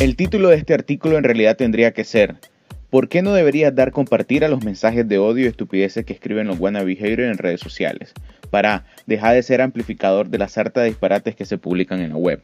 [0.00, 2.36] El título de este artículo en realidad tendría que ser
[2.88, 6.46] ¿Por qué no deberías dar compartir a los mensajes de odio y estupideces que escriben
[6.46, 8.14] los wannabe en redes sociales?
[8.50, 12.16] Para dejar de ser amplificador de la sarta de disparates que se publican en la
[12.16, 12.40] web.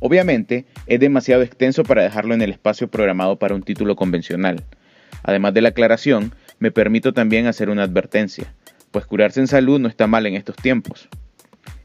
[0.00, 4.62] Obviamente, es demasiado extenso para dejarlo en el espacio programado para un título convencional.
[5.22, 8.52] Además de la aclaración, me permito también hacer una advertencia,
[8.90, 11.08] pues curarse en salud no está mal en estos tiempos.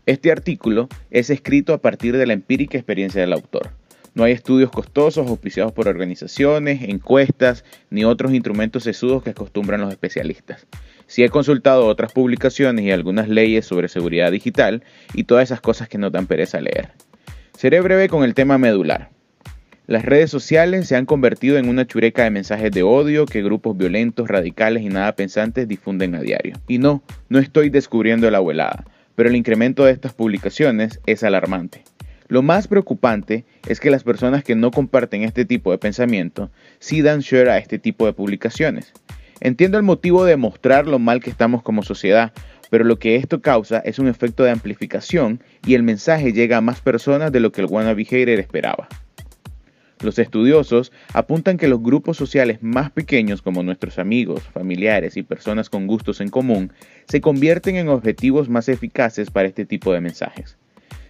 [0.06, 3.72] Este artículo es escrito a partir de la empírica experiencia del autor
[4.16, 9.92] no hay estudios costosos auspiciados por organizaciones, encuestas, ni otros instrumentos sesudos que acostumbran los
[9.92, 10.66] especialistas.
[11.06, 14.84] Sí he consultado otras publicaciones y algunas leyes sobre seguridad digital
[15.14, 16.92] y todas esas cosas que no dan pereza leer.
[17.58, 19.10] Seré breve con el tema medular.
[19.86, 23.78] Las redes sociales se han convertido en una chureca de mensajes de odio que grupos
[23.78, 26.56] violentos, radicales y nada pensantes difunden a diario.
[26.68, 31.84] Y no, no estoy descubriendo la abuelada, pero el incremento de estas publicaciones es alarmante.
[32.28, 37.02] Lo más preocupante es que las personas que no comparten este tipo de pensamiento sí
[37.02, 38.94] dan share a este tipo de publicaciones.
[39.42, 42.34] Entiendo el motivo de mostrar lo mal que estamos como sociedad,
[42.72, 46.62] pero lo que esto causa es un efecto de amplificación y el mensaje llega a
[46.62, 48.88] más personas de lo que el wannabe hater esperaba.
[50.02, 55.70] Los estudiosos apuntan que los grupos sociales más pequeños como nuestros amigos, familiares y personas
[55.70, 56.74] con gustos en común
[57.08, 60.58] se convierten en objetivos más eficaces para este tipo de mensajes.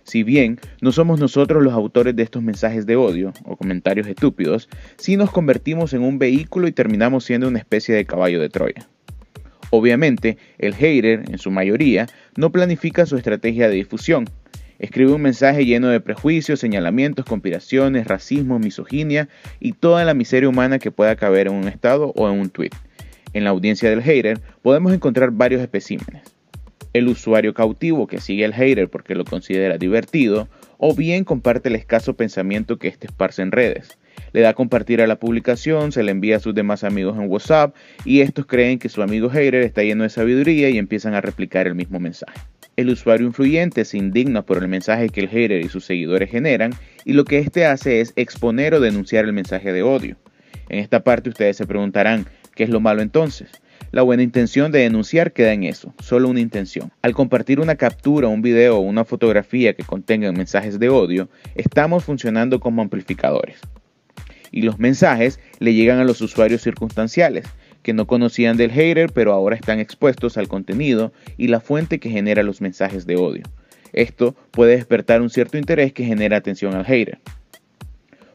[0.05, 4.69] Si bien no somos nosotros los autores de estos mensajes de odio o comentarios estúpidos,
[4.97, 8.87] sí nos convertimos en un vehículo y terminamos siendo una especie de caballo de Troya.
[9.71, 12.05] Obviamente, el hater, en su mayoría,
[12.37, 14.29] no planifica su estrategia de difusión.
[14.77, 19.27] Escribe un mensaje lleno de prejuicios, señalamientos, conspiraciones, racismo, misoginia
[19.59, 22.71] y toda la miseria humana que pueda caber en un estado o en un tweet.
[23.33, 26.34] En la audiencia del hater podemos encontrar varios especímenes
[26.95, 31.75] el usuario cautivo que sigue al hater porque lo considera divertido, o bien comparte el
[31.75, 33.97] escaso pensamiento que éste esparce en redes.
[34.31, 37.29] Le da a compartir a la publicación, se le envía a sus demás amigos en
[37.29, 37.75] WhatsApp
[38.05, 41.67] y estos creen que su amigo hater está lleno de sabiduría y empiezan a replicar
[41.67, 42.39] el mismo mensaje.
[42.77, 46.71] El usuario influyente se indigna por el mensaje que el hater y sus seguidores generan
[47.03, 50.15] y lo que éste hace es exponer o denunciar el mensaje de odio.
[50.69, 52.25] En esta parte ustedes se preguntarán,
[52.55, 53.49] ¿qué es lo malo entonces?
[53.91, 56.91] La buena intención de denunciar queda en eso, solo una intención.
[57.01, 62.03] Al compartir una captura, un video o una fotografía que contengan mensajes de odio, estamos
[62.03, 63.59] funcionando como amplificadores.
[64.51, 67.45] Y los mensajes le llegan a los usuarios circunstanciales,
[67.83, 72.09] que no conocían del hater pero ahora están expuestos al contenido y la fuente que
[72.09, 73.43] genera los mensajes de odio.
[73.93, 77.19] Esto puede despertar un cierto interés que genera atención al hater.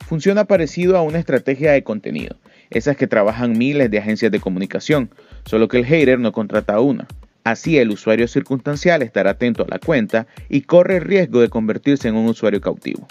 [0.06, 2.36] Funciona parecido a una estrategia de contenido,
[2.70, 5.10] esas que trabajan miles de agencias de comunicación,
[5.50, 7.08] solo que el hater no contrata una.
[7.42, 12.06] Así el usuario circunstancial estará atento a la cuenta y corre el riesgo de convertirse
[12.06, 13.08] en un usuario cautivo.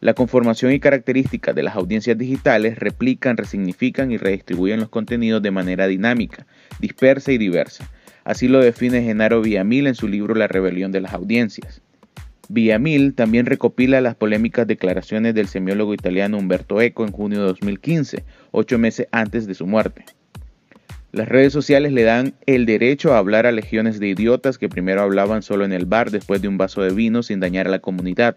[0.00, 5.50] La conformación y características de las audiencias digitales replican, resignifican y redistribuyen los contenidos de
[5.50, 6.46] manera dinámica,
[6.80, 7.90] dispersa y diversa.
[8.24, 11.80] Así lo define Genaro Villamil en su libro La rebelión de las audiencias.
[12.50, 18.22] Villamil también recopila las polémicas declaraciones del semiólogo italiano Umberto Eco en junio de 2015,
[18.50, 20.04] ocho meses antes de su muerte.
[21.10, 25.00] Las redes sociales le dan el derecho a hablar a legiones de idiotas que primero
[25.00, 27.78] hablaban solo en el bar después de un vaso de vino sin dañar a la
[27.78, 28.36] comunidad.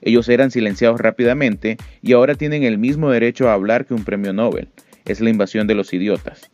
[0.00, 4.32] Ellos eran silenciados rápidamente y ahora tienen el mismo derecho a hablar que un premio
[4.32, 4.68] Nobel.
[5.04, 6.50] Es la invasión de los idiotas.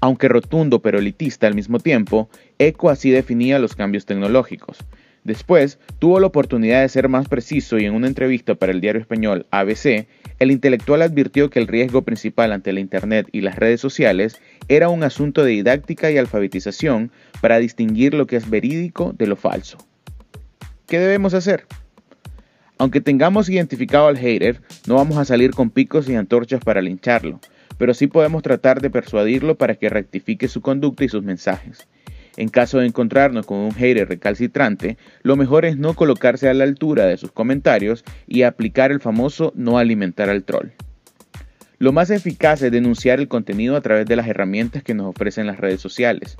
[0.00, 4.78] Aunque rotundo pero elitista al mismo tiempo, Eco así definía los cambios tecnológicos.
[5.24, 9.00] Después, tuvo la oportunidad de ser más preciso y en una entrevista para el diario
[9.00, 10.06] español ABC,
[10.38, 14.88] el intelectual advirtió que el riesgo principal ante la Internet y las redes sociales era
[14.88, 19.76] un asunto de didáctica y alfabetización para distinguir lo que es verídico de lo falso.
[20.86, 21.66] ¿Qué debemos hacer?
[22.78, 27.38] Aunque tengamos identificado al hater, no vamos a salir con picos y antorchas para lincharlo,
[27.76, 31.86] pero sí podemos tratar de persuadirlo para que rectifique su conducta y sus mensajes.
[32.36, 36.64] En caso de encontrarnos con un hater recalcitrante, lo mejor es no colocarse a la
[36.64, 40.70] altura de sus comentarios y aplicar el famoso no alimentar al troll.
[41.78, 45.46] Lo más eficaz es denunciar el contenido a través de las herramientas que nos ofrecen
[45.46, 46.36] las redes sociales.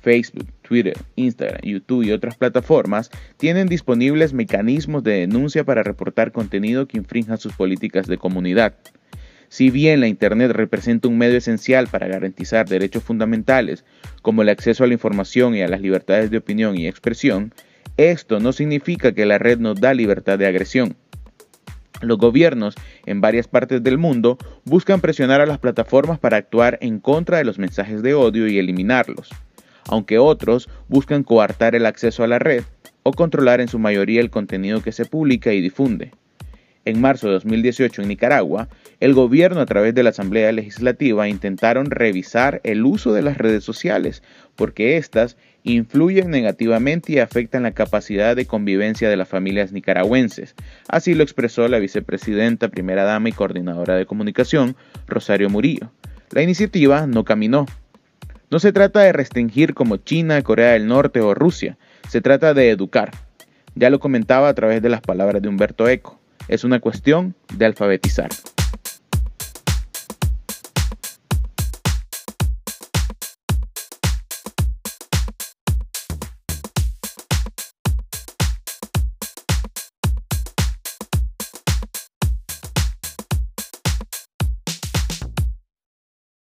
[0.00, 6.86] Facebook, Twitter, Instagram, YouTube y otras plataformas tienen disponibles mecanismos de denuncia para reportar contenido
[6.86, 8.76] que infrinja sus políticas de comunidad.
[9.48, 13.84] Si bien la Internet representa un medio esencial para garantizar derechos fundamentales
[14.22, 17.52] como el acceso a la información y a las libertades de opinión y expresión,
[17.96, 20.96] esto no significa que la red nos da libertad de agresión.
[22.02, 22.74] Los gobiernos
[23.06, 27.44] en varias partes del mundo buscan presionar a las plataformas para actuar en contra de
[27.44, 29.30] los mensajes de odio y eliminarlos,
[29.88, 32.64] aunque otros buscan coartar el acceso a la red
[33.02, 36.10] o controlar en su mayoría el contenido que se publica y difunde.
[36.86, 38.68] En marzo de 2018 en Nicaragua,
[39.00, 43.64] el gobierno a través de la Asamblea Legislativa intentaron revisar el uso de las redes
[43.64, 44.22] sociales
[44.54, 50.54] porque éstas influyen negativamente y afectan la capacidad de convivencia de las familias nicaragüenses.
[50.86, 54.76] Así lo expresó la vicepresidenta, primera dama y coordinadora de comunicación,
[55.08, 55.90] Rosario Murillo.
[56.30, 57.66] La iniciativa no caminó.
[58.48, 61.78] No se trata de restringir como China, Corea del Norte o Rusia,
[62.08, 63.10] se trata de educar.
[63.74, 67.66] Ya lo comentaba a través de las palabras de Humberto Eco, es una cuestión de
[67.66, 68.28] alfabetizar.